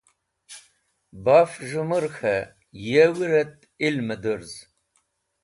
[1.23, 2.51] Baf z̃hẽmũr k̃hũ
[2.85, 3.55] yiwẽret
[3.87, 4.53] ilmẽ dũrz.